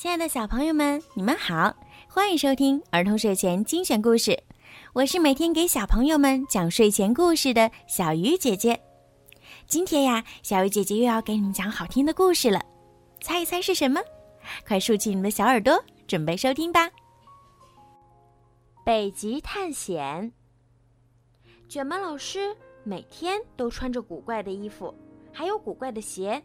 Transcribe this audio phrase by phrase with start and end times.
[0.00, 1.76] 亲爱的小朋友们，你们好，
[2.08, 4.42] 欢迎收听儿童睡前精选故事。
[4.94, 8.80] 我是每天给小朋友们讲睡前故事的小鱼姐姐。
[9.66, 12.58] 今天呀，小鱼姐姐又要给你们讲好听的故事了，
[13.20, 14.00] 猜一猜是什么？
[14.66, 16.90] 快竖起你们的小耳朵，准备收听吧。
[18.82, 20.32] 北极探险。
[21.68, 24.94] 卷毛老师每天都穿着古怪的衣服，
[25.30, 26.42] 还有古怪的鞋。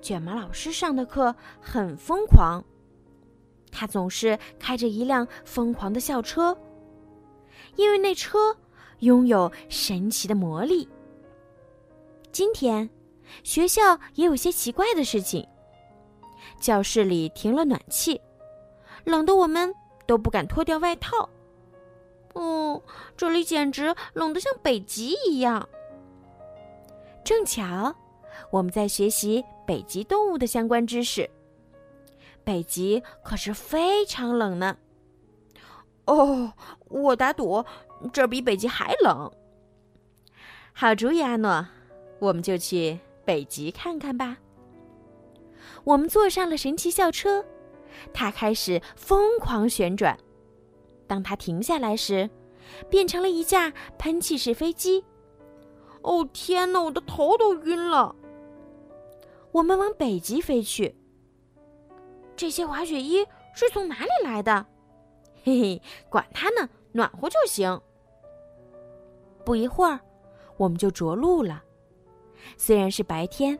[0.00, 2.64] 卷毛老师上的课很疯狂，
[3.70, 6.56] 他总是开着一辆疯狂的校车，
[7.76, 8.56] 因为那车
[9.00, 10.88] 拥有神奇的魔力。
[12.32, 12.88] 今天
[13.42, 15.46] 学校也有些奇怪的事情，
[16.60, 18.20] 教室里停了暖气，
[19.04, 19.74] 冷得我们
[20.06, 21.28] 都不敢脱掉外套。
[22.34, 22.82] 哦，
[23.16, 25.68] 这里简直冷得像北极一样。
[27.24, 27.94] 正巧。
[28.50, 31.28] 我们在学习北极动物的相关知识。
[32.44, 34.76] 北极可是非常冷呢。
[36.06, 36.52] 哦，
[36.88, 37.64] 我打赌，
[38.12, 39.30] 这比北极还冷。
[40.72, 41.66] 好主意，阿诺，
[42.20, 44.36] 我们就去北极看看吧。
[45.82, 47.44] 我们坐上了神奇校车，
[48.12, 50.16] 它开始疯狂旋转。
[51.08, 52.28] 当它停下来时，
[52.88, 55.04] 变成了一架喷气式飞机。
[56.02, 58.14] 哦天哪，我的头都晕了。
[59.56, 60.94] 我们往北极飞去。
[62.36, 64.66] 这些滑雪衣是从哪里来的？
[65.42, 67.80] 嘿嘿，管它呢，暖和就行。
[69.46, 69.98] 不一会儿，
[70.58, 71.64] 我们就着陆了。
[72.58, 73.58] 虽然是白天，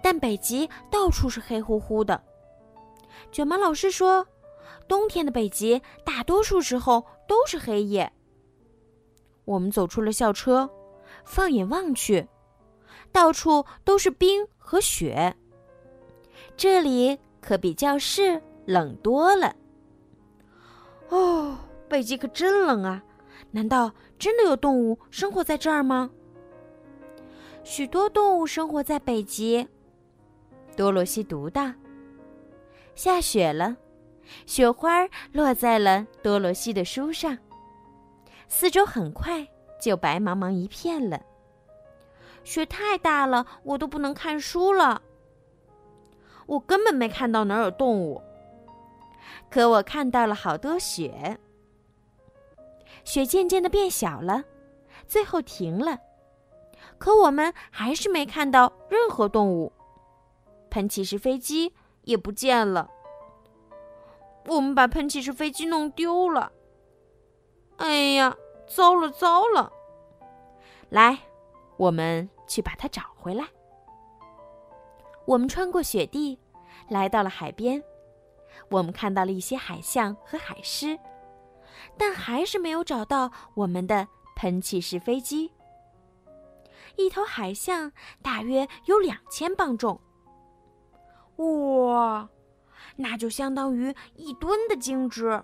[0.00, 2.22] 但北极到处是黑乎乎的。
[3.32, 4.24] 卷毛老师说，
[4.86, 8.12] 冬天的北极大多数时候都是黑夜。
[9.44, 10.70] 我们走出了校车，
[11.24, 12.28] 放眼望去，
[13.16, 14.46] 到处都是冰。
[14.58, 15.32] 和雪，
[16.56, 19.54] 这里可比教室冷多了。
[21.08, 21.56] 哦，
[21.88, 23.00] 北极可真冷啊！
[23.52, 26.10] 难道真的有动物生活在这儿吗？
[27.62, 29.66] 许多动物生活在北极。
[30.76, 31.72] 多罗西读道
[32.96, 33.76] ：“下雪了，
[34.46, 37.38] 雪花落在了多罗西的书上，
[38.48, 39.46] 四周很快
[39.80, 41.18] 就白茫茫一片了。”
[42.46, 45.02] 雪太大了，我都不能看书了。
[46.46, 48.22] 我根本没看到哪儿有动物，
[49.50, 51.40] 可我看到了好多雪。
[53.02, 54.44] 雪渐渐的变小了，
[55.08, 55.98] 最后停了，
[56.98, 59.72] 可我们还是没看到任何动物。
[60.70, 62.88] 喷气式飞机也不见了。
[64.46, 66.52] 我们把喷气式飞机弄丢了。
[67.78, 68.36] 哎呀，
[68.68, 69.72] 糟了糟了！
[70.90, 71.18] 来，
[71.76, 72.30] 我们。
[72.46, 73.44] 去把它找回来。
[75.26, 76.38] 我们穿过雪地，
[76.88, 77.82] 来到了海边。
[78.70, 80.98] 我们看到了一些海象和海狮，
[81.98, 85.52] 但还是没有找到我们的喷气式飞机。
[86.96, 87.92] 一头海象
[88.22, 90.00] 大约有两千磅重，
[91.36, 92.28] 哇，
[92.96, 95.42] 那就相当于一吨的精致。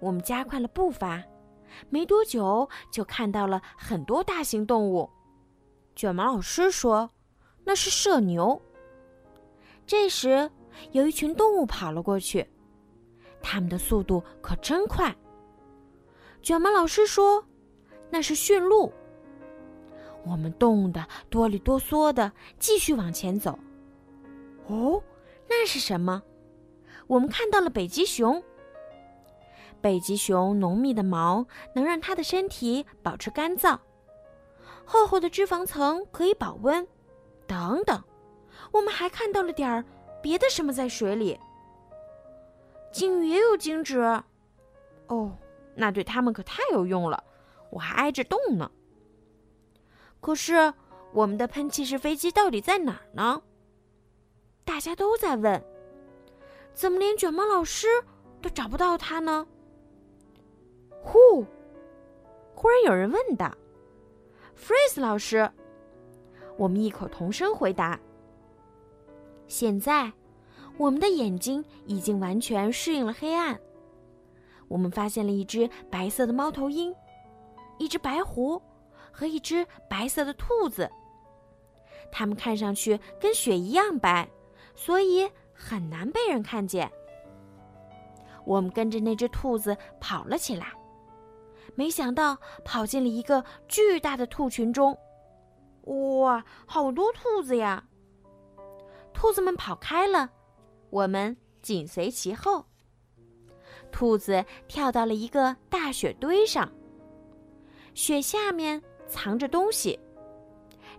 [0.00, 1.22] 我们加快了步伐，
[1.88, 5.08] 没多久就看到了很多大型动物。
[5.94, 7.10] 卷毛老师说
[7.64, 8.60] ：“那是射牛。”
[9.86, 10.50] 这时，
[10.92, 12.46] 有一群动物跑了过去，
[13.40, 15.14] 它们的速度可真快。
[16.42, 17.44] 卷毛老师说
[18.10, 18.92] ：“那是驯鹿。”
[20.26, 23.58] 我们冻得哆里哆嗦的，继续往前走。
[24.66, 25.02] 哦，
[25.48, 26.22] 那是什么？
[27.06, 28.42] 我们看到了北极熊。
[29.82, 33.78] 北极熊浓密的毛能让它的身体保持干燥。
[34.84, 36.86] 厚厚的脂肪层可以保温，
[37.46, 38.02] 等等，
[38.72, 39.84] 我们还看到了点儿
[40.22, 41.38] 别的什么在水里。
[42.92, 43.98] 鲸鱼也有精子，
[45.08, 45.36] 哦，
[45.74, 47.24] 那对它们可太有用了，
[47.70, 48.70] 我还挨着冻呢。
[50.20, 50.72] 可是
[51.12, 53.42] 我们的喷气式飞机到底在哪儿呢？
[54.64, 55.62] 大家都在问，
[56.72, 57.86] 怎么连卷毛老师
[58.40, 59.46] 都找不到它呢？
[61.02, 61.44] 呼，
[62.54, 63.52] 忽然有人问道。
[64.56, 65.50] Freeze 老师，
[66.56, 67.98] 我们异口同声回答。
[69.46, 70.10] 现在，
[70.78, 73.58] 我们的眼睛已经完全适应了黑暗。
[74.68, 76.94] 我们发现了一只白色的猫头鹰，
[77.78, 78.60] 一只白狐
[79.12, 80.90] 和一只白色的兔子。
[82.10, 84.26] 它们看上去跟雪一样白，
[84.74, 86.90] 所以很难被人看见。
[88.46, 90.72] 我们跟着那只兔子跑了起来。
[91.74, 94.96] 没想到跑进了一个巨大的兔群中，
[96.20, 97.84] 哇，好多兔子呀！
[99.12, 100.30] 兔子们跑开了，
[100.90, 102.64] 我们紧随其后。
[103.90, 106.70] 兔子跳到了一个大雪堆上，
[107.94, 109.98] 雪下面藏着东西，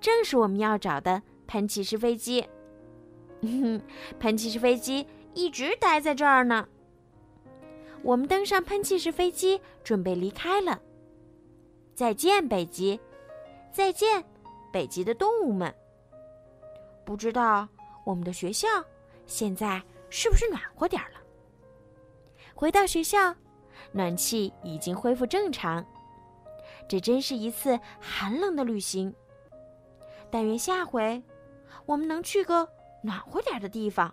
[0.00, 2.44] 正是我们要找的喷气式飞机。
[3.42, 3.80] 哼
[4.18, 6.68] 喷气式飞机一直待在这儿呢。
[8.02, 10.80] 我们登上喷气式飞机，准备离开了。
[11.94, 12.98] 再见，北极！
[13.72, 14.24] 再见，
[14.72, 15.72] 北极的动物们！
[17.04, 17.68] 不知道
[18.04, 18.68] 我们的学校
[19.26, 21.18] 现在是不是暖和点儿了？
[22.54, 23.34] 回到学校，
[23.92, 25.84] 暖气已经恢复正常。
[26.88, 29.14] 这真是一次寒冷的旅行。
[30.30, 31.22] 但愿下回
[31.86, 32.68] 我们能去个
[33.02, 34.12] 暖和点的地方。